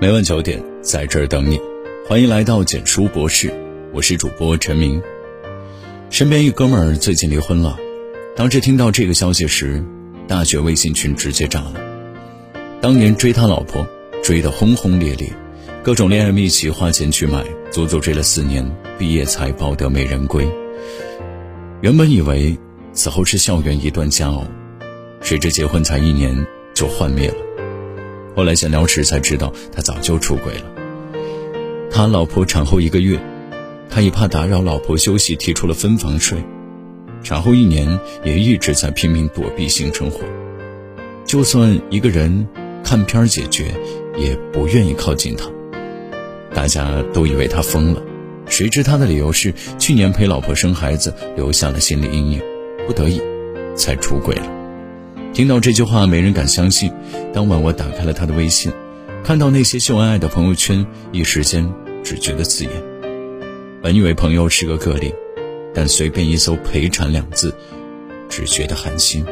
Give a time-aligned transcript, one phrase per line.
[0.00, 1.58] 每晚九点，在这儿等你。
[2.06, 3.50] 欢迎来到简书博士，
[3.92, 5.00] 我是主播陈明。
[6.10, 7.78] 身边一哥们儿最近离婚了，
[8.34, 9.82] 当时听到这个消息时，
[10.26, 11.74] 大学微信群直接炸了。
[12.82, 13.86] 当年追他老婆，
[14.22, 15.32] 追得轰轰烈烈，
[15.82, 18.68] 各种恋爱秘籍花钱去买，足足追了四年，
[18.98, 20.46] 毕业才抱得美人归。
[21.82, 22.58] 原本以为
[22.92, 24.44] 此后是校园一段佳偶，
[25.20, 27.36] 谁知结婚才一年就幻灭了。
[28.34, 30.64] 后来闲聊时才知道，他早就出轨了。
[31.90, 33.18] 他老婆产后一个月，
[33.88, 36.38] 他也怕打扰老婆休息，提出了分房睡。
[37.22, 40.20] 产后一年，也一直在拼命躲避性生活。
[41.24, 42.46] 就算一个人
[42.82, 43.72] 看片解决，
[44.18, 45.48] 也不愿意靠近他。
[46.52, 48.02] 大家都以为他疯了，
[48.46, 52.42] 谁知他的理由是去年陪老婆生孩子，留下了心理阴影，
[52.86, 53.22] 不得已
[53.74, 54.63] 才出轨了。
[55.34, 56.92] 听到这句话，没人敢相信。
[57.32, 58.70] 当晚，我打开了他的微信，
[59.24, 61.68] 看到那些秀恩爱的朋友圈，一时间
[62.04, 62.72] 只觉得刺眼。
[63.82, 65.12] 本以为朋友是个个例，
[65.74, 67.52] 但随便一搜“陪产”两字，
[68.28, 69.26] 只觉得寒心。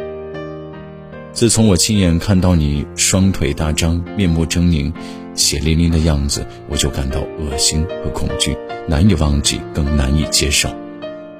[1.32, 4.92] 自从我亲眼看到你双腿大张、面目狰狞、
[5.36, 8.56] 血淋淋的样子，我就感到恶心和恐惧，
[8.88, 10.68] 难以忘记，更难以接受。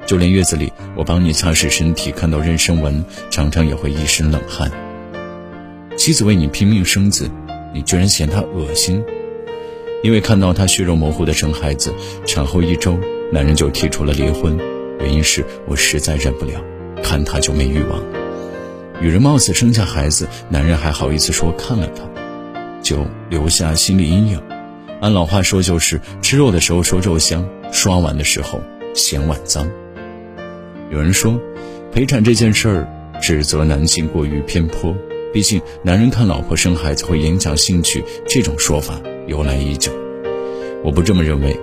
[0.07, 4.71] 就连月子里，我帮你擦拭身体，看到妊娠纹，常常也会一身冷汗。
[5.97, 7.31] 妻子为你拼命生子，
[7.73, 9.03] 你居然嫌她恶心？
[10.03, 11.93] 因为看到她血肉模糊的生孩子，
[12.27, 12.99] 产后一周，
[13.31, 14.59] 男人就提出了离婚，
[14.99, 16.61] 原因是我实在忍不了，
[17.03, 18.03] 看她就没欲望。
[19.01, 22.03] 女人貌似生下孩子，男人还好意思说看了她，
[22.83, 24.43] 就留下心理阴影。
[25.01, 28.61] 按老话说，就是吃肉的时候说肉香，刷碗的时候
[28.95, 29.69] 嫌碗脏。
[30.93, 31.41] 有人说，
[31.91, 34.95] 陪产这件事儿指责男性过于偏颇，
[35.33, 39.91] 毕竟男人看老婆生孩子会影响兴趣，这种说法由来已久。
[40.85, 41.59] 我不这么认为，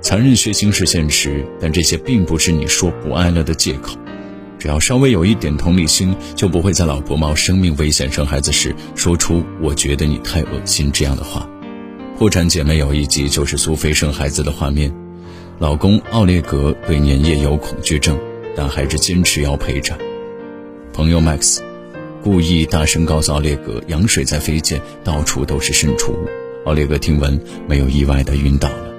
[0.00, 3.98] 残忍血腥是现实，但这些并不是你说不爱了的借口。
[4.60, 11.48] 只要稍微有一点同理心，就不会在老婆冒生命危险生孩子时说出“我觉得你太恶心”这样的话。
[12.16, 14.94] 破产姐妹有一集就是苏菲生孩子的画面，
[15.58, 18.16] 老公奥列格对粘液有恐惧症。
[18.56, 19.96] 但还是坚持要陪着。
[20.92, 21.60] 朋友 Max
[22.22, 26.28] 故意大声告诉奥列格，羊水在飞溅，到处都是渗出物。
[26.64, 28.92] 奥列格听闻，没有意外的晕倒了。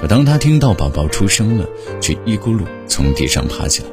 [0.00, 1.68] 可当他听到宝宝出生了，
[2.00, 3.88] 却一咕噜从地上爬起来，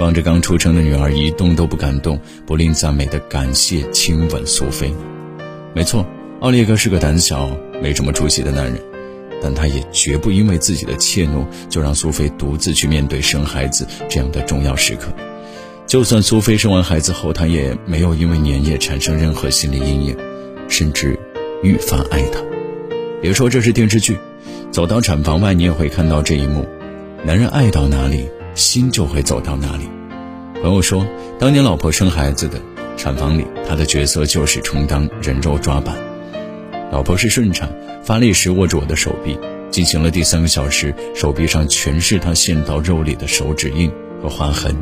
[0.00, 4.92] 望着刚出生的女儿，一动都不敢动，不吝赞美的感谢亲吻苏菲。
[5.74, 6.06] 没错，
[6.40, 7.50] 奥列格是个胆小、
[7.82, 8.80] 没什么出息的男人。
[9.42, 15.12] 但他也绝不因为自己的怯懦就让苏菲独自去面对生孩子这样的重要时刻。
[15.86, 20.16] 就算苏菲生完孩子后，他也没有因为粘液产生任何心理阴影，
[20.68, 21.18] 甚至
[21.62, 22.40] 愈发爱她。
[23.22, 24.18] 别说这是电视剧，
[24.70, 26.66] 走到产房外，你也会看到这一幕：
[27.24, 29.88] 男人爱到哪里，心就会走到哪里。
[30.60, 31.06] 朋友说，
[31.38, 32.60] 当年老婆生孩子的
[32.96, 36.07] 产房里，他的角色就是充当人肉抓板。
[36.90, 37.68] 老婆是顺产，
[38.02, 39.38] 发力时握住我的手臂，
[39.70, 43.90] 进行了第三个小时，手臂上全是她陷到肉里的手指印
[44.22, 44.74] 和划痕。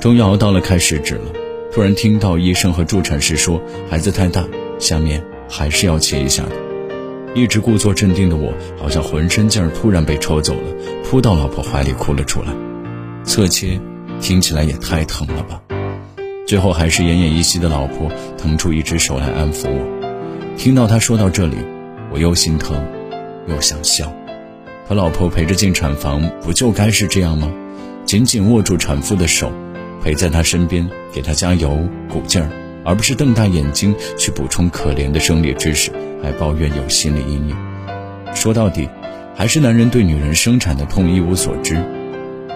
[0.00, 1.32] 终于熬到了开始指了，
[1.72, 3.60] 突然听到医生和助产士说
[3.90, 4.44] 孩子太大，
[4.78, 6.52] 下面还是要切一下的。
[7.34, 12.48] 一直故作镇定的我，好像浑身劲儿突然被抽走了，扑到老婆怀里哭了出来。
[13.24, 13.78] 侧切，
[14.22, 15.60] 听起来也太疼了吧！
[16.46, 19.95] 最后还是奄奄一息的老婆腾出一只手来安抚我。
[20.56, 21.56] 听到他说到这里，
[22.10, 22.82] 我又心疼，
[23.46, 24.10] 又想笑。
[24.88, 27.52] 他老婆陪着进产房，不就该是这样吗？
[28.06, 29.52] 紧紧握住产妇的手，
[30.02, 31.78] 陪在她身边，给她加油
[32.08, 32.48] 鼓劲儿，
[32.84, 35.90] 而不是瞪大眼睛去补充可怜的生理知识，
[36.22, 37.56] 还抱怨有心理阴影。
[38.34, 38.88] 说到底，
[39.34, 41.76] 还是男人对女人生产的痛一无所知。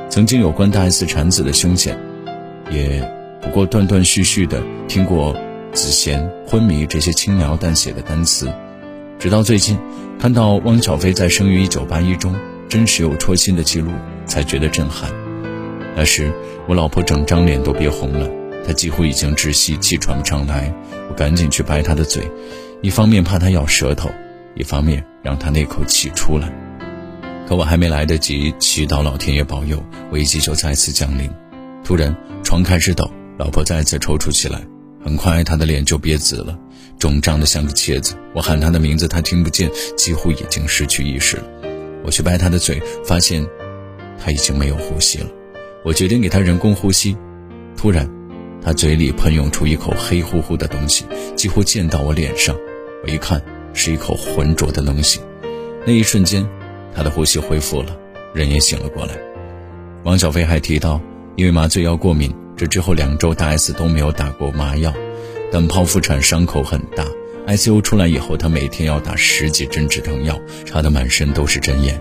[0.09, 1.99] 曾经有关大 S 产子的凶险，
[2.71, 3.07] 也
[3.43, 5.37] 不过断断续续的听过。
[5.73, 8.53] 子贤昏迷这些轻描淡写的单词，
[9.19, 9.79] 直到最近
[10.19, 12.35] 看到汪小菲在生于一九八一中
[12.69, 13.93] 真实有戳心的记录，
[14.27, 15.11] 才觉得震撼。
[15.97, 16.33] 那时
[16.69, 18.29] 我老婆整张脸都憋红了，
[18.67, 20.73] 她几乎已经窒息，气喘不上来。
[21.09, 22.23] 我赶紧去掰她的嘴，
[22.83, 24.11] 一方面怕她咬舌头，
[24.55, 26.53] 一方面让她那口气出来。
[27.49, 29.83] 可我还没来得及祈祷老天爷保佑，
[30.13, 31.31] 危机就再次降临。
[31.85, 32.15] 突然
[32.45, 34.61] 床开始抖，老婆再次抽搐起来。
[35.03, 36.59] 很快，他的脸就憋紫了，
[36.99, 38.15] 肿胀的像个茄子。
[38.35, 41.45] 我喊他的名字，他听不见，几乎已经失去意识了。
[42.05, 43.47] 我去掰他的嘴，发现
[44.19, 45.27] 他已经没有呼吸了。
[45.85, 47.17] 我决定给他人工呼吸。
[47.77, 48.09] 突然，
[48.63, 52.55] 他嘴里喷涌出一口黑乎乎的东西，几乎溅到我脸上。
[53.03, 53.43] 我一看，
[53.73, 55.21] 是一口浑浊的东西。
[55.87, 56.47] 那一瞬间，
[56.95, 57.97] 他的呼吸恢复了，
[58.35, 59.15] 人也醒了过来。
[60.05, 61.01] 王小飞还提到，
[61.37, 64.93] 因为麻醉药过敏，这之后两周大 S 都没有打过麻药，
[65.51, 67.07] 但剖腹产伤口很大
[67.47, 71.99] ，ICU 出来以后，她每天要打十几针止疼药，插得满身都是针眼。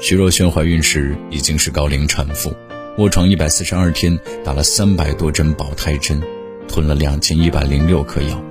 [0.00, 2.54] 徐若瑄怀孕时已经是高龄产妇，
[2.96, 6.22] 卧床一百四十二天，打了三百多针保胎针，
[6.66, 8.42] 吞了两千一百零六颗药。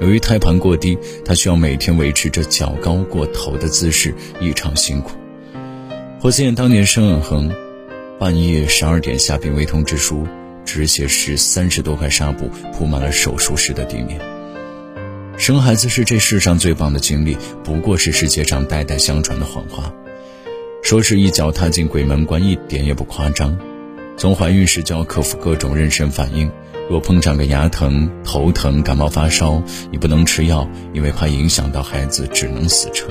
[0.00, 0.96] 由于胎盘过低，
[1.26, 5.10] 她需要每天维持着脚高过头的姿势，异常辛苦。
[6.18, 7.52] 霍思燕当年生恩恒，
[8.22, 10.24] 半夜十二点下病危通知书，
[10.64, 14.20] 止血时三十多块纱布铺满了手术室的地面。
[15.36, 19.92] 生孩子是这世上最棒的经历，不过是世界上代代相传的谎话。
[20.84, 23.58] 说是一脚踏进鬼门关，一点也不夸张。
[24.16, 26.48] 从怀孕时就要克服各种妊娠反应，
[26.88, 29.60] 若碰上个牙疼、头疼、感冒发烧，
[29.90, 33.10] 你不能吃药，因为怕影响到孩子，只能死撑。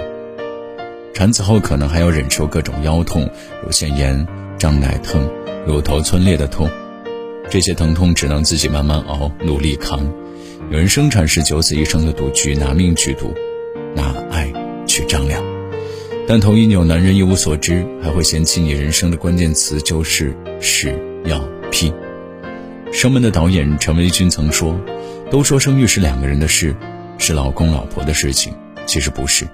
[1.13, 3.29] 产子后可能还要忍受各种腰痛、
[3.61, 4.25] 乳腺炎、
[4.61, 5.27] 胀奶疼、
[5.65, 6.69] 乳头皴裂的痛，
[7.49, 10.05] 这些疼痛只能自己慢慢熬，努力扛。
[10.69, 13.33] 有人生产是九死一生的赌局，拿命去赌，
[13.95, 14.53] 拿爱
[14.85, 15.43] 去丈量。
[16.27, 21.91] 但同一扭男人一无所知，还会嫌弃你人生的关键词就是屎要屁。
[22.93, 24.79] 生门的导演陈维军曾说
[25.31, 26.75] ：“都说生育是两个人的事，
[27.17, 28.53] 是老公老婆的事情，
[28.85, 29.47] 其实不是。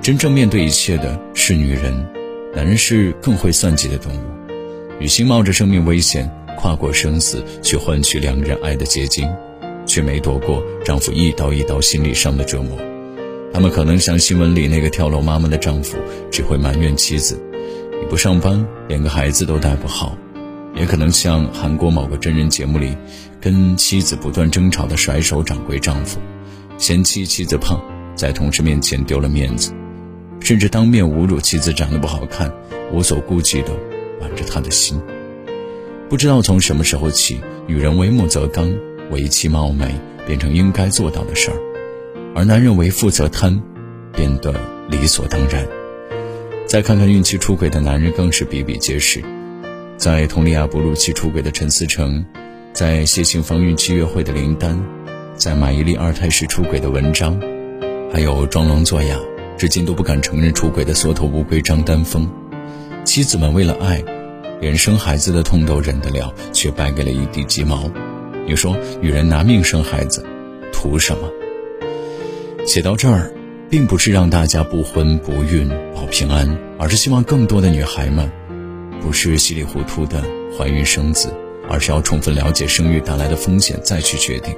[0.00, 1.92] 真正面对一切的是女人，
[2.54, 4.35] 男人是更会算计的动物。
[4.98, 9.28] 女性冒着生命危险跨过生死，去换取两人爱的结晶，
[9.86, 12.78] 却没躲过丈夫一刀一刀心理上的折磨。”
[13.52, 15.96] 他们可能像新闻里那个跳楼妈妈的丈夫，
[16.30, 17.40] 只会埋怨妻子
[18.00, 20.16] ：“你不上班，连个孩子都带不好。”
[20.76, 22.94] 也可能像韩国某个真人节目里，
[23.40, 26.20] 跟妻子不断争吵的甩手掌柜丈夫，
[26.76, 27.82] 嫌弃妻子胖，
[28.14, 29.72] 在同事面前丢了面子，
[30.40, 32.52] 甚至当面侮辱妻子长得不好看，
[32.92, 33.70] 无所顾忌的
[34.20, 35.00] 挽着他的心。
[36.08, 38.72] 不知道从什么时候起，女人为母则刚，
[39.10, 39.94] 为妻貌美
[40.26, 41.56] 变成应该做到的事儿。
[42.34, 43.60] 而男人为富则贪，
[44.12, 44.54] 变得
[44.88, 45.66] 理所当然。
[46.66, 49.22] 再看看孕期出轨的男人，更是比比皆是。
[49.96, 52.24] 在佟丽娅哺乳期出轨的陈思成，
[52.72, 54.78] 在谢杏芳孕期约会的林丹，
[55.34, 57.40] 在马伊琍二胎时出轨的文章，
[58.12, 59.18] 还有装聋作哑，
[59.56, 62.30] 至今都不敢承认出轨的缩头乌龟张丹峰。
[63.06, 64.02] 妻子们为了爱，
[64.60, 67.88] 连生孩子的痛都忍得了，却败给了一地鸡毛。
[68.46, 70.26] 你说，女人拿命生孩子，
[70.72, 71.30] 图什么？
[72.66, 73.32] 写到这儿，
[73.70, 78.28] 并不是让大家不婚不孕保平安，而是希望更多的女孩们，
[79.00, 80.22] 不是稀里糊涂的
[80.58, 81.32] 怀孕生子，
[81.70, 84.52] 而是要充分了解生育带来的风险再去决定。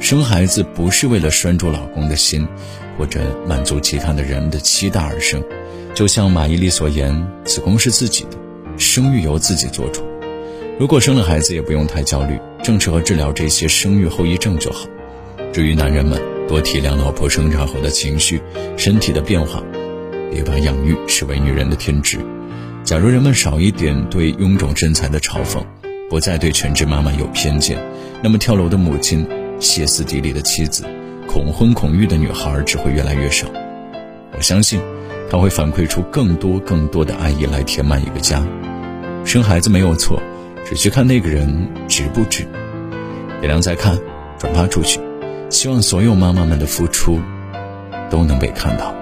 [0.00, 2.48] 生孩子不是为了拴住老公的心，
[2.96, 5.44] 或者满足其他的人的期待而生。
[5.94, 8.38] 就像马伊琍所言，子宫是自己的，
[8.78, 10.02] 生育由自己做主。
[10.78, 14.86] 如果生了孩子，也不用太焦虑，正适合治疗这些生育后遗症就好。
[15.52, 16.18] 至于男人们，
[16.48, 18.40] 多体谅老婆生产后的情绪、
[18.78, 19.62] 身体的变化，
[20.30, 22.18] 别把养育视为女人的天职。
[22.82, 25.62] 假如人们少一点对臃肿身材的嘲讽，
[26.08, 27.78] 不再对全职妈妈有偏见，
[28.22, 29.26] 那么跳楼的母亲、
[29.60, 30.84] 歇斯底里的妻子、
[31.28, 33.46] 恐婚恐育的女孩只会越来越少。
[34.34, 34.80] 我相信，
[35.32, 38.46] 他会反馈出更多更多的爱意来填满一个家。
[39.24, 40.20] 生孩子没有错，
[40.66, 42.46] 只需看那个人值不值。
[43.40, 43.98] 点亮再看，
[44.38, 45.00] 转发出去。
[45.48, 47.18] 希望所有妈妈们的付出
[48.10, 48.94] 都能被看到。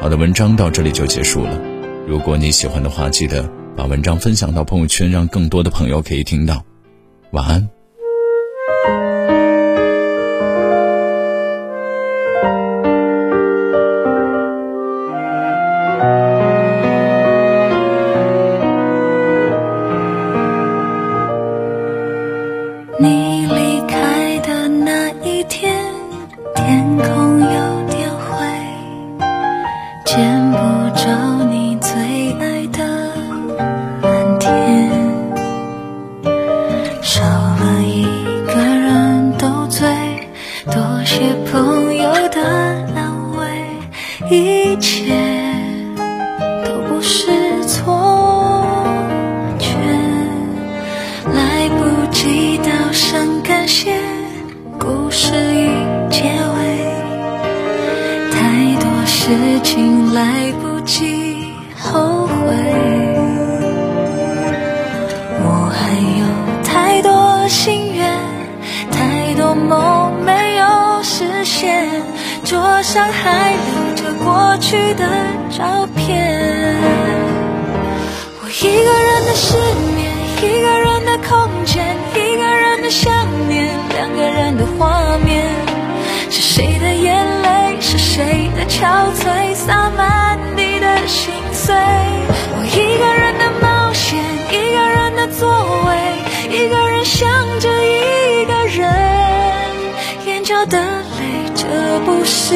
[0.00, 1.60] 好的，文章到这里就结束了。
[2.08, 6.64] 如果你喜欢的话，记得把文章分享到朋友圈，让更多的朋友可以听到。
[7.32, 7.75] 晚安。
[59.26, 59.32] 事
[59.64, 62.32] 情来不及后悔，
[65.42, 65.90] 我还
[66.20, 66.22] 有
[66.62, 68.16] 太多心愿，
[68.92, 71.88] 太多梦没有实现。
[72.44, 75.04] 桌上还留着过去的
[75.50, 76.76] 照片。
[78.40, 79.56] 我一个人的失
[79.96, 80.06] 眠，
[80.40, 80.95] 一个人
[88.76, 89.54] 憔悴？
[89.54, 91.74] 洒满地的心碎。
[91.74, 95.48] 我一个人的冒险，一个人的座
[95.86, 95.88] 位，
[96.50, 97.26] 一个人想
[97.58, 98.84] 着一个人，
[100.26, 101.64] 眼角的泪，这
[102.04, 102.52] 不是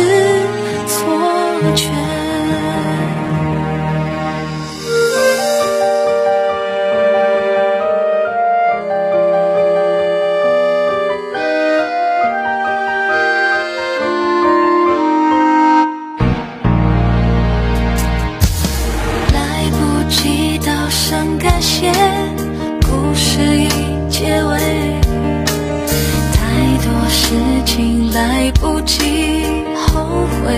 [28.21, 30.53] 来不及后悔，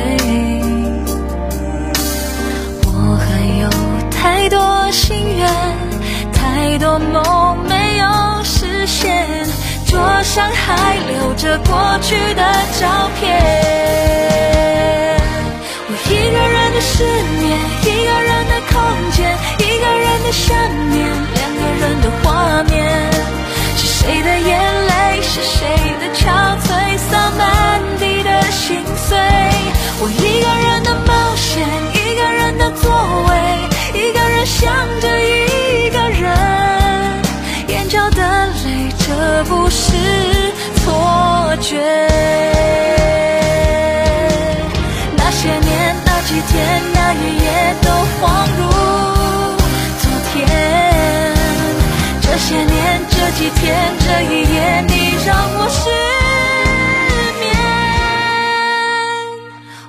[2.87, 3.25] 我还
[3.62, 3.71] 有
[4.11, 5.49] 太多心愿，
[6.33, 8.04] 太多梦没有
[8.42, 9.28] 实现，
[9.87, 12.42] 桌上还留着过去的
[12.81, 13.23] 照片。
[15.87, 17.04] 我一个人的失
[17.38, 17.47] 眠，
[17.85, 18.75] 一个人的空
[19.12, 20.50] 间，一个人的想
[20.90, 21.12] 念，
[45.43, 48.23] 些年，那几天，那一夜都恍
[48.57, 48.61] 如
[49.99, 50.39] 昨天。
[52.21, 54.95] 这些年，这几天，这一夜，你
[55.27, 55.91] 让我失
[57.41, 57.45] 眠。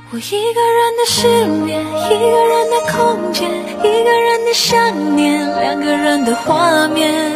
[0.09, 7.31] 我一个人的失眠，一个人的空间，一个人的想念，两个人的画面。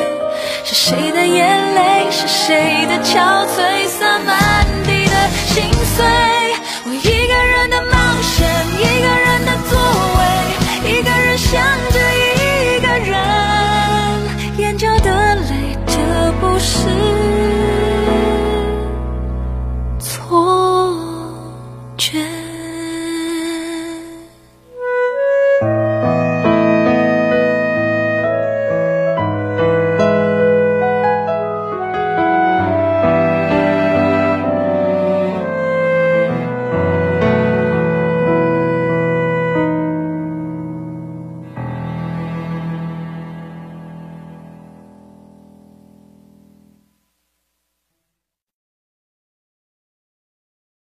[0.64, 2.08] 是谁的眼泪？
[2.10, 3.88] 是谁的憔悴？
[3.88, 4.47] 洒满。